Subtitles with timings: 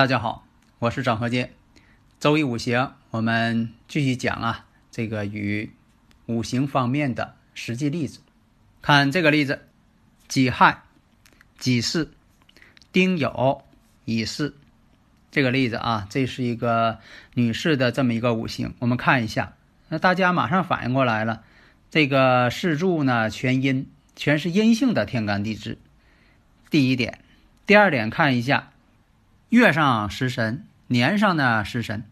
[0.00, 0.46] 大家好，
[0.78, 1.50] 我是张和杰。
[2.18, 5.70] 周易五行，我们继续讲啊，这个与
[6.24, 8.20] 五行方面的实际例子。
[8.80, 9.60] 看这个例子：
[10.26, 10.84] 己亥、
[11.58, 12.08] 己巳、
[12.92, 13.60] 丁酉、
[14.06, 14.54] 乙巳。
[15.30, 16.98] 这个例子啊，这是一个
[17.34, 18.72] 女士的这么一个五行。
[18.78, 19.52] 我们看一下，
[19.90, 21.44] 那大家马上反应过来了，
[21.90, 25.76] 这个四柱呢全阴，全是阴性的天干地支。
[26.70, 27.18] 第一点，
[27.66, 28.69] 第二点，看一下。
[29.50, 32.04] 月上食神，年上呢食神，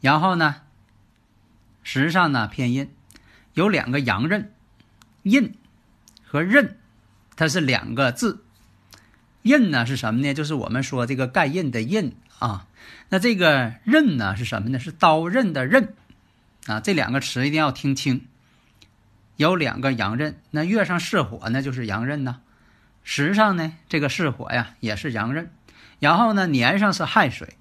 [0.00, 0.62] 然后呢
[1.82, 2.90] 时上呢偏印，
[3.52, 4.50] 有两个阳刃，
[5.22, 5.54] 印
[6.24, 6.78] 和刃，
[7.36, 8.42] 它是两个字。
[9.42, 10.32] 印呢是什么呢？
[10.32, 12.66] 就是我们说这个盖印的印啊。
[13.10, 14.78] 那这个刃呢是什么呢？
[14.78, 15.94] 是刀刃的刃
[16.66, 16.80] 啊。
[16.80, 18.26] 这两个词一定要听清。
[19.36, 22.40] 有两个阳刃，那月上是火呢，就是阳刃呐。
[23.04, 25.50] 时上呢，这个是火呀，也是阳刃。
[25.98, 27.56] 然后呢，年上是亥水，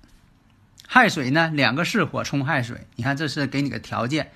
[0.87, 2.87] 亥水呢，两个是火冲亥水。
[2.95, 4.31] 你看，这是给你个条件，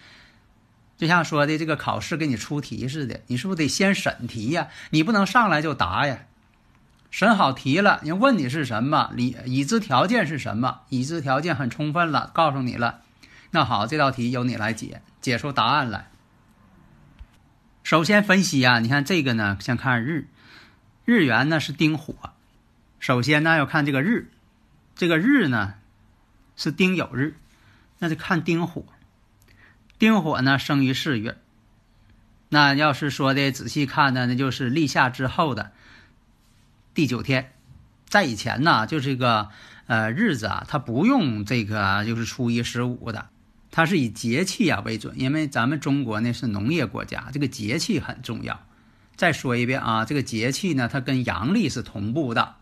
[0.97, 4.69] 就像说的这个考试给你出题似的，你是不是得先审题呀？
[4.91, 6.19] 你不能上来就答呀。
[7.11, 10.81] 审好题了，人问你是什么，你已知条件是什么？
[10.89, 13.01] 已知条件很充分了，告诉你了。
[13.51, 16.09] 那好，这道题由你来解，解出答案来。
[17.83, 20.27] 首先分析啊，你看这个呢，先看日，
[21.03, 22.13] 日元呢是丁火。
[22.99, 24.29] 首先呢，要看这个日，
[24.95, 25.75] 这个日呢
[26.55, 27.35] 是丁酉日，
[27.97, 28.83] 那就看丁火。
[29.97, 31.37] 丁火呢生于四月，
[32.49, 35.71] 那要是说的仔细看呢，那就是立夏之后的
[36.93, 37.53] 第九天。
[38.07, 39.49] 在以前呢，就这个
[39.87, 43.29] 呃日子啊，它不用这个就是初一十五的，
[43.71, 48.65] 它是以节气啊为准，因为咱们中国呢是农业国家，这个节气很重要。
[49.15, 52.55] 再说一遍啊，这个节气呢，它跟阳历是同步的。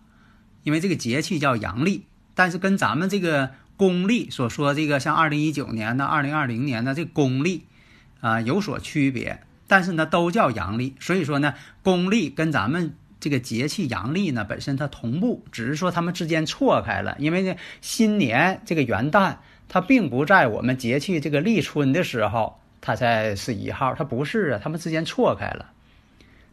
[0.67, 2.03] 因为这个节气叫阳历，
[2.35, 7.63] 但是跟咱们这个公历所说这个像二零一九年的、二零二零年的这公历
[8.19, 9.39] 啊有所区别，
[9.69, 17.16] 但是呢都叫阳历，所以说呢公历跟咱们这个节气阳历呢本身它同步，只是说它们之间错开了。
[17.17, 19.38] 因为呢新年这个元旦
[19.69, 25.72] 它并不在我们节气这个立春的时候，它才是一号，它不是啊，它们之间错开了。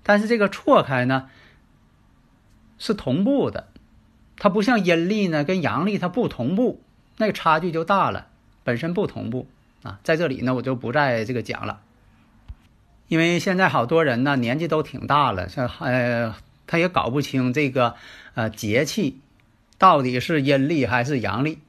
[0.05, 1.29] 但是这个错开呢
[2.79, 3.71] 是同步的。
[4.44, 6.82] 它不像阴历呢，跟阳历它不同步，
[7.16, 8.27] 那个差距就大了，
[8.62, 9.47] 本身不同步
[9.82, 9.99] 啊。
[10.05, 11.81] 在这里呢，我就不再这个讲了，
[13.09, 16.34] 因为现在好多人呢年纪都挺大了，像呃，
[16.66, 17.94] 他也搞不清这个
[18.34, 19.19] 呃节气
[19.78, 21.61] 到底是阴历还是阳历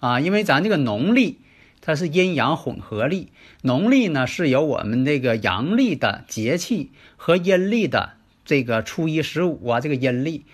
[0.00, 0.20] 啊。
[0.20, 1.36] 因为咱这个农历
[1.82, 3.28] 它是阴阳混合历，
[3.60, 8.14] 农历呢是由我们这个阳历的节气和阴历的
[8.46, 10.46] 这个初一十五啊这个阴历。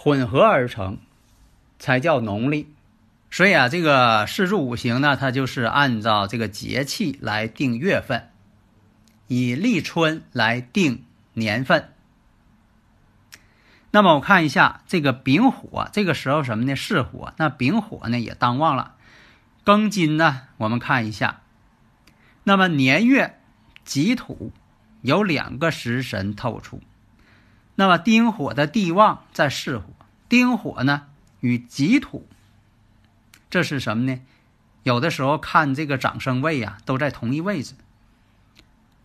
[0.00, 0.98] 混合而成，
[1.80, 2.72] 才叫农历。
[3.32, 8.30] 所以啊，这个四柱五行呢，它就是按照这个节气来定月份，
[9.26, 11.04] 以立春来定
[11.34, 11.88] 年份。
[13.90, 16.76] 那么我看一下这个丙火，这个时候什么呢？
[16.76, 17.34] 是火。
[17.36, 18.94] 那丙火呢也当旺了。
[19.64, 21.40] 庚金呢，我们看一下。
[22.44, 23.40] 那么年月
[23.84, 24.52] 己土
[25.02, 26.80] 有两个食神透出。
[27.80, 29.84] 那么丁火的地旺在巳火，
[30.28, 31.06] 丁火呢
[31.38, 32.26] 与己土，
[33.50, 34.20] 这是什么呢？
[34.82, 37.74] 有的时候看这个长生位呀，都在同一位置。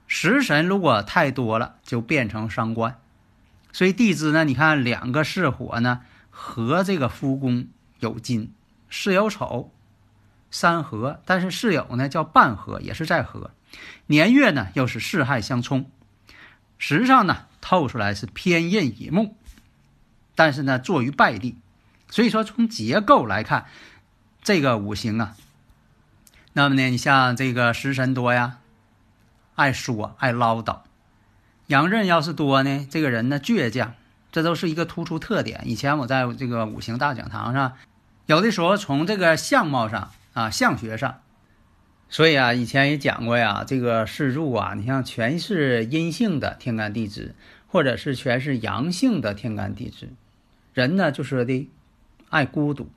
[0.07, 2.99] 食神如果太多了，就变成伤官。
[3.71, 7.67] 所以地支呢，你看两个巳火呢和这个夫宫
[7.99, 8.51] 有金，
[8.89, 9.71] 巳有丑，
[10.49, 13.51] 三合，但是巳酉呢叫半合，也是在合。
[14.07, 15.91] 年月呢又是巳亥相冲，
[16.77, 17.45] 实际上呢。
[17.65, 19.37] 透出来是偏印乙木，
[20.35, 21.55] 但是呢，坐于败地，
[22.09, 23.67] 所以说从结构来看，
[24.41, 25.37] 这个五行啊，
[26.51, 28.57] 那么呢，你像这个食神多呀，
[29.55, 30.81] 爱说爱唠叨，
[31.67, 33.93] 阳刃要是多呢，这个人呢倔强，
[34.29, 35.61] 这都是一个突出特点。
[35.63, 37.77] 以前我在这个五行大讲堂上，
[38.25, 41.21] 有的时候从这个相貌上啊，相学上。
[42.13, 47.33] 所以啊，以前也讲过呀，这个四柱啊，你像全是阴性的天干地支，
[47.65, 50.09] 或者是全是阳性的天干地支，
[50.75, 51.67] 人呢就说的
[52.29, 52.87] 爱孤独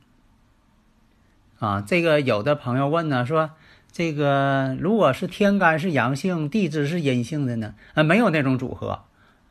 [1.59, 1.83] 啊。
[1.87, 3.53] 这个有的朋友问呢，说
[3.91, 7.75] 这个如果是天干是阳性，地支是阴性的呢？
[7.95, 9.05] 啊，没有那种组合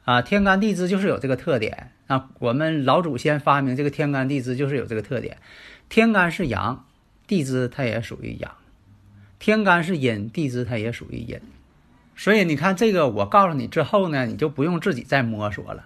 [0.04, 2.30] 啊，天干地支就是有这个特点啊。
[2.38, 5.40] 我们老祖先发明这个天干地支就是有这个特点，
[5.90, 6.86] 天干是阳，
[7.26, 8.52] 地支它也属于阳。
[9.38, 11.40] 天干是阴，地支它也属于阴，
[12.16, 15.86] 所以你看这个，我告诉你之后呢，你就不用自己再摸索了。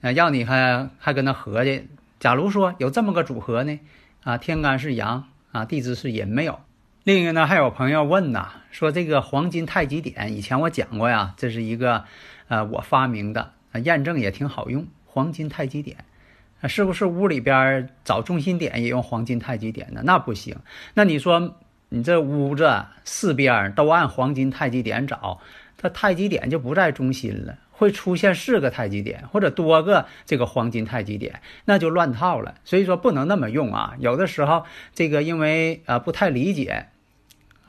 [0.00, 1.88] 啊，要你还还跟他合计，
[2.18, 3.78] 假如说有这么个组合呢，
[4.22, 6.60] 啊，天干是阳，啊，地支是阴，没有。
[7.02, 12.04] 另一个呢，还有朋友问呐，说这个黄金太极点，以前我讲过呀，这是一个，
[12.48, 14.86] 呃，我发明的，啊验证也挺好用。
[15.04, 16.04] 黄金太极点，
[16.62, 20.00] 啊是不是屋里边找中心点也用黄金太极点呢？
[20.04, 20.56] 那不行。
[20.94, 21.56] 那你说？
[21.90, 25.40] 你这屋子四边都按黄金太极点找，
[25.76, 32.54] 它太极点就不在中心了，会出现四个太极点或者多个这个黄金太极点，那就乱套了。
[32.64, 34.64] 所以说不能那么用啊，有的时候
[34.94, 36.86] 这个因为啊不太理解。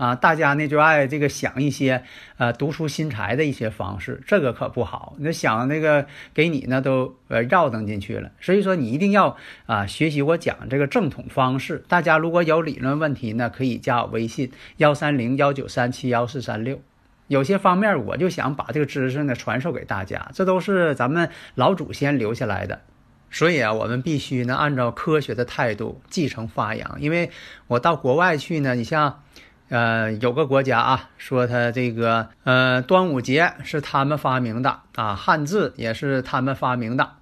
[0.01, 2.03] 啊，大家呢就爱这个想一些，
[2.37, 5.13] 呃，独出心裁的一些方式，这个可不好。
[5.19, 8.31] 那想那个给你呢都呃绕登进去了。
[8.39, 9.37] 所以说你一定要
[9.67, 11.83] 啊学习我讲这个正统方式。
[11.87, 16.81] 大家如果有理论问题呢，可以加我微信幺三零幺九三七幺四三六。
[17.27, 22.81] 有些方面我就想把这个知识呢传授给大家，这都是咱们老祖先留下来的。
[23.29, 26.99] 所以啊，我们必须呢按照科学的态度继承发扬。
[26.99, 27.29] 因为
[27.67, 29.21] 我到国外去呢，你像。
[29.71, 37.13] 呃，有个国家啊，说他这个呃，端午节是他们发明的啊，汉字也是他们发明的，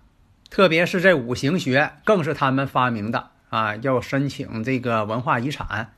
[0.50, 5.92] 特别是这五行学更是他们发明的啊，要申请这个文化遗产。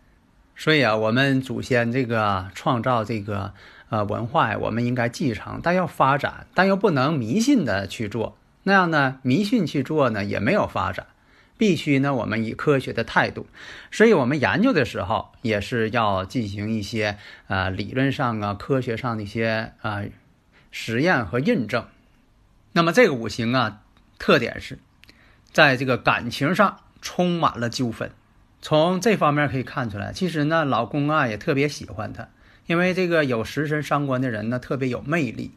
[0.58, 3.54] 所以啊，我们祖先这个创造这个
[3.88, 11.06] 呃文化呀，我们应该继承，但要发展，但又不能迷信的去做，那样呢，迷信去做呢，也没有发展。
[11.62, 13.46] 必须呢，我们以科学的态度，
[13.92, 20.02] 所以我们研究的时候也是要进行一些呃理论上啊、科学上的一些啊
[20.72, 21.86] 实验和印证。
[22.72, 23.84] 那么这个五行啊，
[24.18, 24.80] 特点是
[25.52, 28.10] 在这个感情上充满了纠纷。
[28.60, 32.30] 从这方面可以看出来，其实呢，老公啊也特别喜欢她，
[32.66, 35.52] 因为这个有食神伤官的人呢，特别有魅力。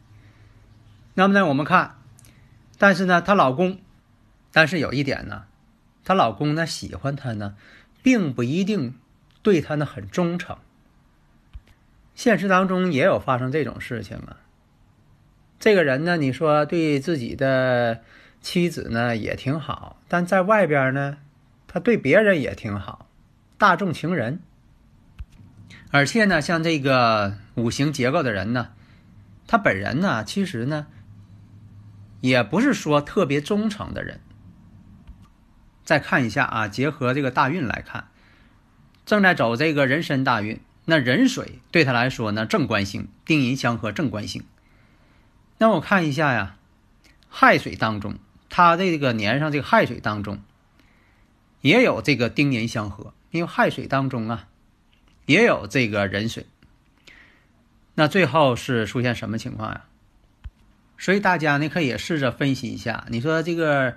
[1.15, 1.95] 那么呢，我们看，
[2.77, 3.79] 但是呢，她老公，
[4.51, 5.45] 但是有一点呢。
[6.05, 7.55] 她老公呢喜欢她呢，
[8.01, 8.95] 并不一定
[9.41, 10.55] 对她呢很忠诚。
[12.13, 14.37] 现实当中也有发生这种事情啊。
[15.59, 18.01] 这个人呢，你说对自己的
[18.39, 21.17] 妻子呢也挺好，但在外边呢，
[21.67, 23.09] 他对别人也挺好，
[23.57, 24.39] 大众情人。
[25.91, 28.69] 而且呢，像这个五行结构的人呢，
[29.47, 30.87] 他本人呢，其实呢，
[32.21, 34.19] 也不是说特别忠诚的人。
[35.85, 38.07] 再看一下啊，结合这个大运来看，
[39.05, 44.43] 正在走这个人身大运，那壬水对他来说呢正官星，丁寅相合正官星。
[45.59, 46.57] 那我看一下呀，
[47.29, 48.15] 亥水当中，
[48.49, 50.41] 他这个年上这个亥水当中，
[51.61, 54.47] 也有这个丁寅相合，因为亥水当中啊，
[55.27, 56.47] 也有这个壬水。
[57.93, 59.85] 那最后是出现什么情况呀？
[60.97, 63.95] 所以大家呢可以试着分析一下，你说这个。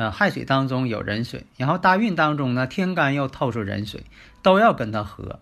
[0.00, 4.04] 呃，亥水当中有壬水，然后大运当中呢，天干又透出壬水，
[4.40, 5.40] 都要跟它合。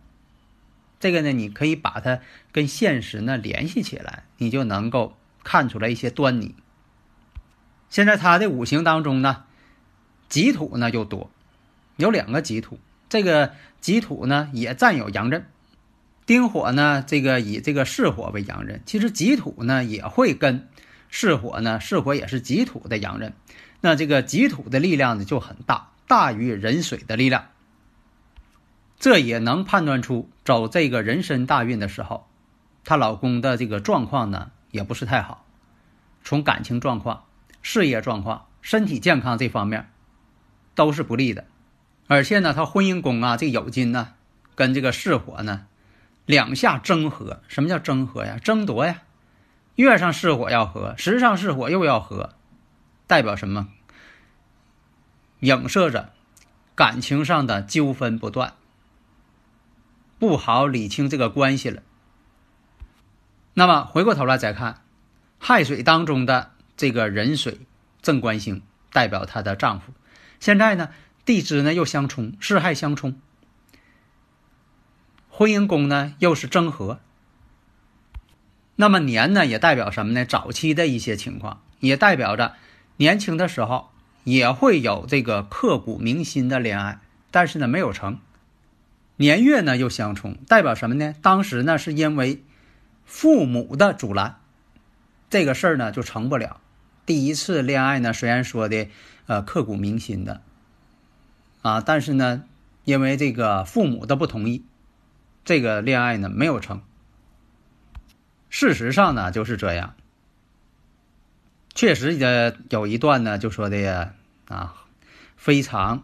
[0.99, 2.19] 这个呢，你可以把它
[2.51, 6.57] 跟现实呢联系起来，你就能够看出来一些端倪。
[7.89, 9.45] 现在它的五行当中呢，
[10.29, 11.31] 己土呢又多，
[11.97, 15.47] 有两个己土，这个己土呢也占有阳刃，
[16.27, 20.69] 丁火呢这个以这个巳火为阳刃，其实己土呢也会跟
[21.09, 23.33] 巳火呢，巳火也是己土的阳刃。
[23.81, 27.47] 那这个己土的力量呢就很大，大于壬水的力量。
[28.99, 32.27] 这也能判断出走这个人身大运的时候，
[32.85, 35.45] 她老公的这个状况呢也不是太好，
[36.25, 37.25] 从感情状况、
[37.63, 39.89] 事业状况、身体健康这方面
[40.75, 41.45] 都是不利的。
[42.09, 44.15] 而且呢，他婚姻宫啊，这酉金呢
[44.57, 45.67] 跟这个巳火呢
[46.27, 47.41] 两下争合。
[47.47, 48.39] 什么叫争合呀？
[48.43, 49.03] 争夺呀！
[49.77, 52.35] 月上巳火要合，时上巳火又要合。
[53.09, 53.69] 代表什么？
[55.41, 56.13] 影射着
[56.75, 58.55] 感情上的纠纷不断，
[60.19, 61.83] 不好理清这个关系了。
[63.55, 64.83] 那么回过头来再看，
[65.39, 67.61] 亥水当中的这个壬水
[68.03, 68.63] 正官星，
[68.93, 69.93] 代表她的丈夫。
[70.39, 70.91] 现在呢，
[71.25, 73.21] 地支呢又相冲，巳亥相冲。
[75.31, 77.01] 婚姻宫呢又是正合。
[78.77, 80.25] 那么年呢也代表什么呢？
[80.25, 82.55] 早期的一些情况，也代表着
[82.99, 83.91] 年轻的时候
[84.25, 87.01] 也会有这个刻骨铭心的恋爱，
[87.31, 88.19] 但是呢没有成。
[89.17, 91.15] 年月呢又相冲，代表什么呢？
[91.23, 92.43] 当时呢是因为
[93.05, 94.37] 父母的阻拦，
[95.31, 96.61] 这个事儿呢就成不了。
[97.07, 98.89] 第一次恋爱呢虽然说的
[99.27, 100.43] 呃刻骨铭心的
[101.63, 102.45] 啊，但是呢
[102.85, 104.65] 因为这个父母的不同意，
[105.45, 106.83] 这个恋爱呢没有成。
[108.51, 109.95] 事实上呢就是这样，
[111.79, 114.13] 确实也有一段呢就说的
[114.49, 114.75] 啊
[115.37, 116.03] 非常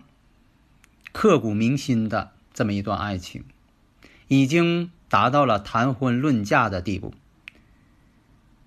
[1.11, 2.31] 刻骨铭心的。
[2.53, 3.43] 这么一段爱情，
[4.29, 7.13] 已经达到了谈婚论嫁的地步。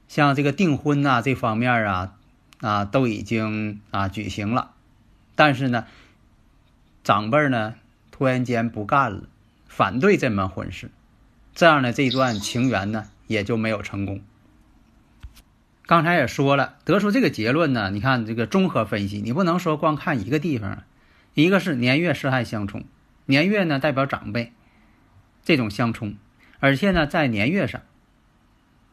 [0.10, 2.14] 像这个订婚呐，这方面啊，
[2.60, 4.72] 啊都已经啊举行了，
[5.36, 5.88] 但是呢，
[7.06, 7.76] 长辈呢
[8.12, 9.30] 突然间不干了，
[9.70, 10.92] 反对这门婚事，
[11.56, 14.20] 这样的这段情缘呢也就没有成功。
[15.88, 20.84] 刚才也说了，得出这个结论呢，你看这个综合分析，你不能说光看一个地方，
[21.34, 22.84] 一个是年月四害相冲。
[23.26, 24.52] 年月呢代表长辈，
[25.46, 26.16] 这种相冲，
[26.60, 27.82] 而且呢在年月上，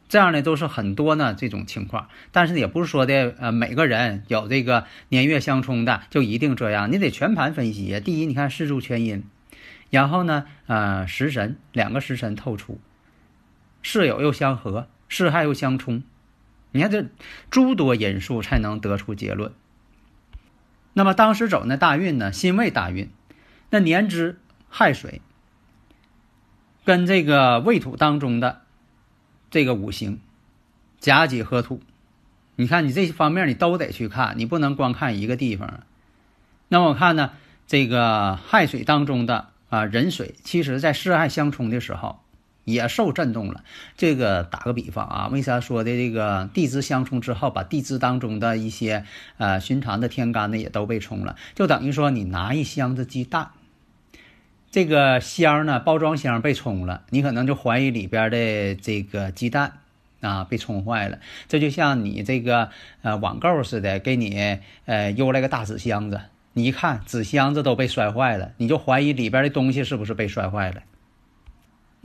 [0.07, 2.07] 这样呢都是很多呢这种情况。
[2.31, 7.99] 但是也不是说的呃每个人有这个年月相冲的就一定这样，你得全盘分析呀。
[7.99, 9.25] 第一，你看四柱全阴，
[9.89, 12.79] 然后呢呃食神两个食神透出，
[13.81, 16.03] 室友又相合，四害又相冲，
[16.75, 17.05] 你看这
[17.49, 19.53] 诸多因素才能得出结论。
[20.91, 23.09] 那么当时走那大运呢，辛未大运。
[23.69, 25.21] 那年支亥水
[26.83, 28.63] 跟这个未土当中的
[29.49, 30.19] 这个五行
[30.99, 31.81] 甲己合土，
[32.57, 35.83] 你看你这些方面你都得去看，你不能光看一个地方。
[36.67, 37.31] 那么我看呢，
[37.67, 42.19] 这个亥水当中的啊壬水，其实在四亥相冲的时候
[42.65, 43.63] 也受震动了。
[43.95, 49.05] 这个打个比方啊，为啥说的这个地支相冲之后，把地支当中的一些
[49.37, 53.51] 呃寻常的天干呢也都被冲了，就等于说你拿一箱子鸡蛋。
[54.71, 59.77] 这个箱呢，包装箱被冲了，你可能就怀疑里边的这个鸡蛋
[60.19, 61.19] 啊被冲坏了。
[61.47, 62.69] 这就像你这个
[63.01, 66.19] 呃网购似的，给你呃邮来个大纸箱子，
[66.51, 70.81] 你一看纸箱子都被摔坏了，你就怀疑里边的东西是不是被摔坏了。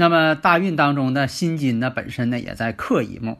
[0.00, 3.36] 那么大运当中的辛金呢，本身呢也在克乙木，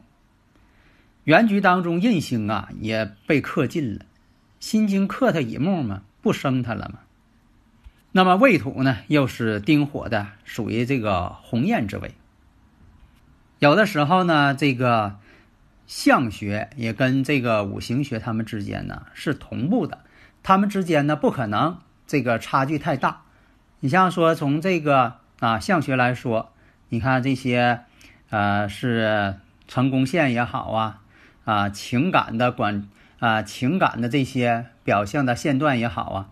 [1.23, 4.05] 原局当中印星啊也被克尽了，
[4.59, 6.99] 辛金克他乙木嘛，不生他了嘛。
[8.11, 12.13] 那么未土呢，又是丁火的，属于这个鸿雁之位。
[13.57, 15.17] 有的时候呢，这个
[15.87, 20.01] 相学也跟这个五行学他们之间呢是同步的，
[20.43, 23.23] 他们之间呢不可能这个差距太大。
[23.79, 26.50] 你像说从这个啊相学来说，
[26.91, 27.79] 你看这些
[28.29, 29.35] 呃是
[29.67, 31.01] 成功线也好啊
[31.45, 36.29] 啊情感的管啊情感的这些表象的线段也好啊。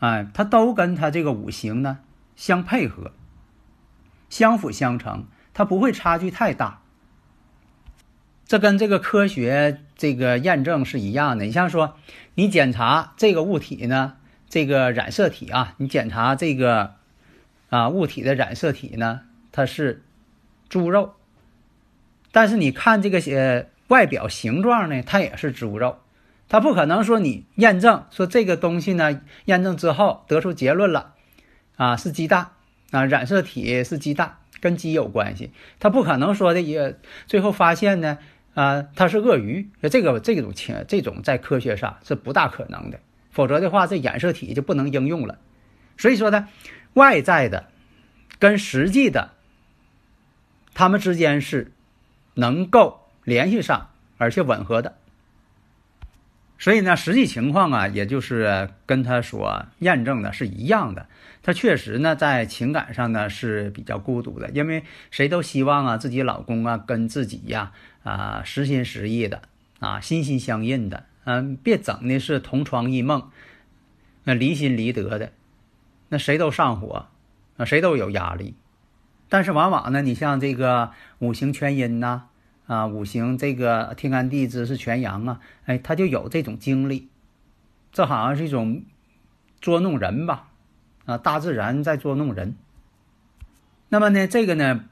[0.00, 2.00] 哎，它都跟它这个五行呢
[2.36, 3.12] 相配合，
[4.28, 6.82] 相辅相成，它不会差距太大。
[8.44, 11.46] 这跟这个科学这个验证是一样的。
[11.46, 11.96] 你像说，
[12.34, 14.16] 你检查这个物体呢，
[14.50, 16.96] 这个染色体啊，你检查这个
[17.70, 19.20] 啊物体的染色体呢，
[19.52, 20.02] 它是
[20.68, 21.14] 猪肉，
[22.32, 25.98] 但是你看这个些外表形状呢，它也是猪肉。
[26.48, 31.14] 它不可能说你验证说这个东西呢，验证之后得出结论了，
[31.76, 32.48] 啊是鸡蛋
[32.90, 35.50] 啊染色体是鸡蛋，跟鸡有关系。
[35.80, 38.18] 它不可能说的也最后发现呢，
[38.52, 39.70] 啊它是鳄鱼。
[39.90, 45.38] 这个这种情这种在科学上是不大可能的，否则的话这染色体就不能应用了。
[45.96, 46.48] 所以说呢，
[46.92, 47.66] 外在的
[48.38, 49.32] 跟实际的，
[50.74, 51.72] 他们之间是
[52.34, 54.96] 能够联系上而且吻合的。
[56.58, 61.08] 所以呢，实际情况啊，也就是跟他所验证的是一样的。
[61.42, 67.72] 他确实呢，在情感上呢是比较孤独的，因为谁都希望啊，自己老公啊跟自己呀
[68.04, 69.42] 啊实心实意的
[69.80, 73.28] 啊心心相印的，嗯，别整的是同床异梦，
[74.22, 75.32] 那离心离德的，
[76.10, 77.08] 那谁都上火，
[77.56, 78.54] 那，谁都有压力。
[79.32, 82.24] 但是往往呢，你像这个五行全阴呐。
[82.66, 87.08] 啊，五行这个天干地支是全阳啊，哎，他就有这种经历，
[87.92, 88.82] 这好像是一种
[89.60, 90.48] 捉弄人吧？
[91.06, 92.54] 啊，大自然在捉弄人。
[93.88, 94.84] 那么呢，这个呢，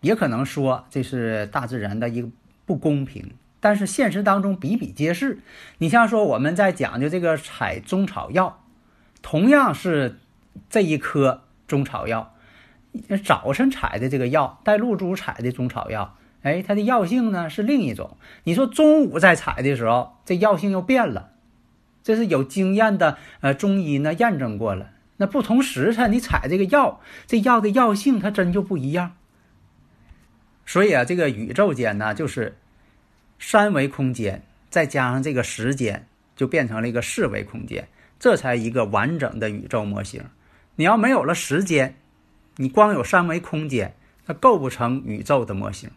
[0.00, 2.28] 也可能说这是大自然的一个
[2.66, 5.38] 不公平，但是现实当中比比皆是。
[5.78, 8.62] 你像说我们在讲究这个采中草药，
[9.22, 10.18] 同样是
[10.68, 12.34] 这一颗中草药，
[13.24, 18.16] 早晨采的这个药，带露珠采的中草药，哎，它的药性呢是另一种。
[18.44, 21.30] 你说中午再采的时候，这药性又变了，
[22.02, 24.90] 这是有经验的呃中医呢验证过了。
[25.18, 29.12] 那不同时辰你采这个药，这药的药性它真就不一样。
[30.64, 32.56] 所以啊，这个宇宙间呢，就是
[33.38, 36.06] 三维空间，再加上这个时间，
[36.36, 40.24] 就变成了一个四维空间，这才一个完整的宇宙模型。
[40.76, 41.96] 你要没有了时间，
[42.60, 45.90] 你光有三维空间，它构不成宇宙的模型。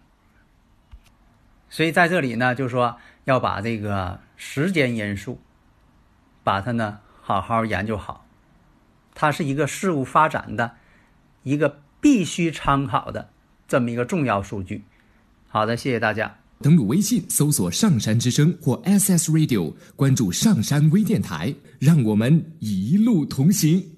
[1.69, 5.41] 所以在这里呢，就说要把这个时间因素，
[6.41, 8.25] 把它呢好好研究好。
[9.13, 10.77] 它是一个事物发展的
[11.43, 13.29] 一个必须参考的
[13.67, 14.85] 这么一个重要数据。
[15.49, 16.37] 好的，谢谢大家。
[16.61, 23.92] 登录微信搜索“上山之声”或 SS Radio，关注上山微电台，让我们一路同行。